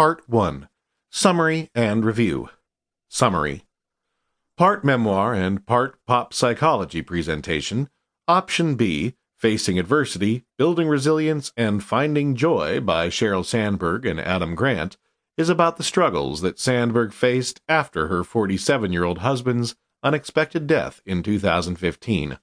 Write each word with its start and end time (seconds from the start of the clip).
Part 0.00 0.26
1 0.30 0.66
Summary 1.10 1.68
and 1.74 2.06
Review 2.06 2.48
Summary 3.10 3.66
Part 4.56 4.82
memoir 4.82 5.34
and 5.34 5.66
part 5.66 5.98
pop 6.06 6.32
psychology 6.32 7.02
presentation. 7.02 7.90
Option 8.26 8.76
B 8.76 9.16
Facing 9.36 9.78
Adversity, 9.78 10.46
Building 10.56 10.88
Resilience, 10.88 11.52
and 11.54 11.84
Finding 11.84 12.34
Joy 12.34 12.80
by 12.80 13.08
Sheryl 13.08 13.44
Sandberg 13.44 14.06
and 14.06 14.18
Adam 14.18 14.54
Grant 14.54 14.96
is 15.36 15.50
about 15.50 15.76
the 15.76 15.82
struggles 15.82 16.40
that 16.40 16.58
Sandberg 16.58 17.12
faced 17.12 17.60
after 17.68 18.08
her 18.08 18.24
47 18.24 18.94
year 18.94 19.04
old 19.04 19.18
husband's 19.18 19.76
unexpected 20.02 20.66
death 20.66 21.02
in 21.04 21.22
2015. 21.22 22.38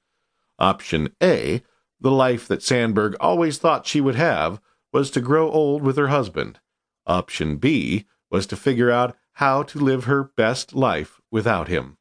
Option 0.60 1.10
A 1.24 1.64
The 2.00 2.12
life 2.12 2.48
that 2.48 2.62
Sandberg 2.62 3.16
always 3.20 3.58
thought 3.58 3.88
she 3.88 4.00
would 4.00 4.14
have 4.14 4.62
was 4.94 5.10
to 5.10 5.22
grow 5.22 5.50
old 5.50 5.82
with 5.82 5.98
her 5.98 6.10
husband. 6.10 6.60
Option 7.08 7.58
B 7.58 8.06
was 8.30 8.46
to 8.48 8.56
figure 8.56 8.92
out 8.92 9.16
how 9.34 9.64
to 9.64 9.80
live 9.80 10.04
her 10.04 10.24
best 10.24 10.76
life 10.76 11.22
without 11.32 11.68
him. 11.68 11.98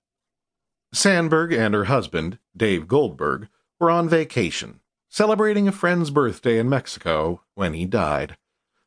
Sandberg 0.92 1.52
and 1.52 1.74
her 1.74 1.84
husband, 1.84 2.38
Dave 2.56 2.88
Goldberg, 2.88 3.48
were 3.78 3.90
on 3.90 4.08
vacation, 4.08 4.80
celebrating 5.08 5.68
a 5.68 5.72
friend's 5.72 6.10
birthday 6.10 6.58
in 6.58 6.68
Mexico 6.68 7.42
when 7.54 7.74
he 7.74 7.86
died. 7.86 8.36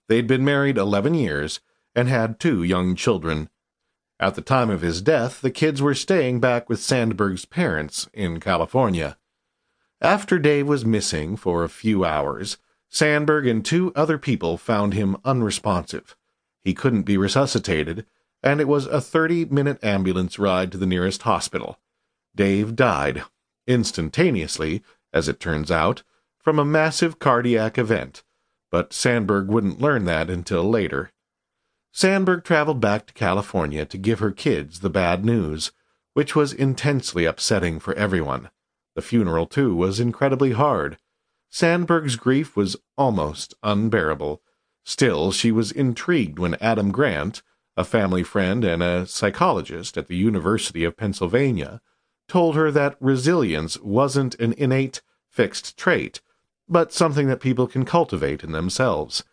They'd 0.08 0.28
been 0.28 0.44
married 0.44 0.78
11 0.78 1.14
years 1.14 1.60
and 1.96 2.08
had 2.08 2.40
two 2.40 2.64
young 2.64 2.96
children. 2.96 3.50
At 4.20 4.36
the 4.36 4.42
time 4.42 4.70
of 4.70 4.82
his 4.82 5.02
death, 5.02 5.42
the 5.42 5.52
kids 5.52 5.82
were 5.82 5.96
staying 5.96 6.40
back 6.40 6.68
with 6.68 6.82
Sandberg's 6.82 7.46
parents 7.46 8.10
in 8.14 8.40
California. 8.40 9.18
After 10.02 10.40
Dave 10.40 10.68
was 10.68 10.86
missing 10.86 11.38
for 11.38 11.64
a 11.64 11.70
few 11.70 12.04
hours, 12.04 12.58
Sandberg 12.90 13.46
and 13.48 13.64
two 13.64 13.94
other 13.96 14.18
people 14.18 14.58
found 14.58 14.94
him 14.94 15.18
unresponsive. 15.24 16.16
He 16.64 16.74
couldn't 16.74 17.04
be 17.04 17.18
resuscitated, 17.18 18.06
and 18.42 18.60
it 18.60 18.68
was 18.68 18.88
a 18.88 19.02
30 19.02 19.46
minute 19.46 19.84
ambulance 19.84 20.40
ride 20.40 20.72
to 20.72 20.78
the 20.78 20.86
nearest 20.86 21.22
hospital. 21.22 21.80
Dave 22.36 22.76
died, 22.76 23.24
instantaneously, 23.68 24.82
as 25.14 25.28
it 25.28 25.40
turns 25.40 25.72
out, 25.72 26.04
from 26.40 26.58
a 26.58 26.66
massive 26.66 27.20
cardiac 27.20 27.78
event, 27.78 28.24
but 28.72 28.94
Sandberg 28.94 29.48
wouldn't 29.48 29.82
learn 29.82 30.06
that 30.06 30.30
until 30.30 30.70
later. 30.70 31.12
Sandberg 31.92 32.44
traveled 32.44 32.80
back 32.80 33.08
to 33.08 33.14
California 33.14 33.86
to 33.86 33.98
give 33.98 34.20
her 34.20 34.32
kids 34.32 34.80
the 34.80 34.90
bad 34.90 35.26
news, 35.26 35.72
which 36.14 36.36
was 36.36 36.54
intensely 36.54 37.26
upsetting 37.26 37.80
for 37.80 37.94
everyone. 37.96 38.50
The 38.96 39.02
funeral, 39.02 39.46
too, 39.48 39.76
was 39.76 40.00
incredibly 40.00 40.52
hard. 40.52 40.98
Sandberg's 41.50 42.16
grief 42.16 42.56
was 42.56 42.78
almost 42.98 43.54
unbearable. 43.64 44.42
Still, 44.84 45.32
she 45.32 45.52
was 45.52 45.72
intrigued 45.72 46.40
when 46.40 46.56
Adam 46.56 46.92
Grant, 46.92 47.42
a 47.76 47.84
family 47.84 48.24
friend 48.24 48.64
and 48.64 48.84
a 48.84 49.06
psychologist 49.06 49.98
at 49.98 50.08
the 50.08 50.18
University 50.18 50.84
of 50.84 50.98
Pennsylvania, 50.98 51.82
told 52.28 52.56
her 52.56 52.72
that 52.72 52.98
resilience 53.00 53.80
wasn't 53.80 54.36
an 54.36 54.54
innate, 54.54 55.02
fixed 55.30 55.78
trait, 55.78 56.22
but 56.68 56.94
something 56.94 57.28
that 57.28 57.42
people 57.42 57.68
can 57.68 57.84
cultivate 57.84 58.44
in 58.44 58.52
themselves. 58.52 59.24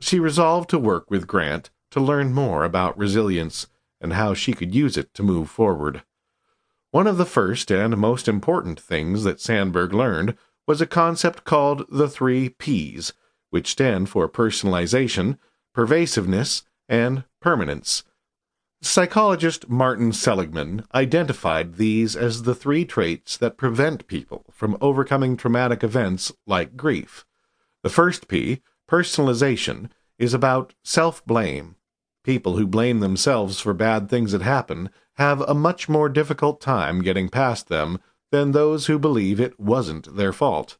She 0.00 0.20
resolved 0.20 0.68
to 0.70 0.78
work 0.78 1.10
with 1.10 1.26
Grant 1.26 1.70
to 1.92 2.00
learn 2.00 2.34
more 2.34 2.64
about 2.64 2.98
resilience 2.98 3.68
and 4.00 4.12
how 4.12 4.34
she 4.34 4.52
could 4.52 4.74
use 4.74 4.96
it 4.96 5.14
to 5.14 5.22
move 5.22 5.48
forward. 5.48 6.02
One 6.90 7.06
of 7.06 7.16
the 7.16 7.24
first 7.24 7.70
and 7.70 7.96
most 7.96 8.28
important 8.28 8.78
things 8.78 9.24
that 9.24 9.40
Sandberg 9.40 9.94
learned 9.94 10.36
was 10.66 10.80
a 10.80 10.86
concept 10.86 11.44
called 11.44 11.84
the 11.88 12.08
three 12.08 12.48
P's, 12.48 13.12
which 13.50 13.68
stand 13.68 14.08
for 14.08 14.28
personalization, 14.28 15.38
pervasiveness, 15.74 16.62
and 16.88 17.24
permanence. 17.40 18.04
Psychologist 18.82 19.68
Martin 19.68 20.12
Seligman 20.12 20.84
identified 20.94 21.76
these 21.76 22.14
as 22.14 22.42
the 22.42 22.54
three 22.54 22.84
traits 22.84 23.36
that 23.38 23.56
prevent 23.56 24.06
people 24.06 24.44
from 24.50 24.76
overcoming 24.80 25.36
traumatic 25.36 25.82
events 25.82 26.32
like 26.46 26.76
grief. 26.76 27.24
The 27.82 27.88
first 27.88 28.28
P, 28.28 28.60
personalization, 28.88 29.90
is 30.18 30.34
about 30.34 30.74
self 30.82 31.24
blame. 31.24 31.76
People 32.24 32.56
who 32.56 32.66
blame 32.66 33.00
themselves 33.00 33.58
for 33.60 33.72
bad 33.72 34.08
things 34.08 34.32
that 34.32 34.42
happen 34.42 34.90
have 35.14 35.40
a 35.42 35.54
much 35.54 35.88
more 35.88 36.08
difficult 36.08 36.60
time 36.60 37.02
getting 37.02 37.28
past 37.28 37.68
them 37.68 38.00
than 38.34 38.50
those 38.50 38.86
who 38.86 38.98
believe 38.98 39.38
it 39.38 39.60
wasn't 39.60 40.16
their 40.16 40.32
fault. 40.32 40.76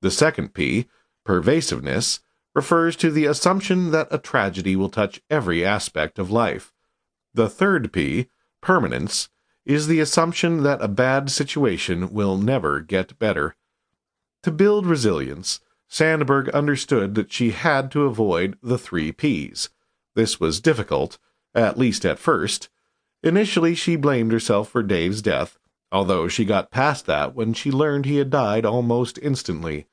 The 0.00 0.10
second 0.10 0.54
P, 0.54 0.88
pervasiveness, 1.26 2.20
refers 2.54 2.96
to 2.96 3.10
the 3.10 3.26
assumption 3.26 3.90
that 3.90 4.08
a 4.10 4.16
tragedy 4.16 4.76
will 4.76 4.88
touch 4.88 5.20
every 5.28 5.62
aspect 5.62 6.18
of 6.18 6.30
life. 6.30 6.72
The 7.34 7.50
third 7.50 7.92
P, 7.92 8.28
permanence, 8.62 9.28
is 9.66 9.88
the 9.88 10.00
assumption 10.00 10.62
that 10.62 10.80
a 10.80 10.88
bad 10.88 11.30
situation 11.30 12.14
will 12.14 12.38
never 12.38 12.80
get 12.80 13.18
better. 13.18 13.56
To 14.44 14.50
build 14.50 14.86
resilience, 14.86 15.60
Sandberg 15.88 16.48
understood 16.50 17.14
that 17.14 17.30
she 17.30 17.50
had 17.50 17.90
to 17.90 18.04
avoid 18.04 18.56
the 18.62 18.78
three 18.78 19.12
Ps. 19.12 19.68
This 20.14 20.40
was 20.40 20.62
difficult, 20.62 21.18
at 21.54 21.78
least 21.78 22.06
at 22.06 22.18
first. 22.18 22.70
Initially, 23.22 23.74
she 23.74 23.96
blamed 23.96 24.32
herself 24.32 24.70
for 24.70 24.82
Dave's 24.82 25.20
death, 25.20 25.58
although 25.92 26.28
she 26.28 26.44
got 26.44 26.70
past 26.70 27.06
that 27.06 27.34
when 27.34 27.52
she 27.52 27.70
learned 27.70 28.04
he 28.04 28.16
had 28.16 28.30
died 28.30 28.64
almost 28.64 29.18
instantly. 29.22 29.86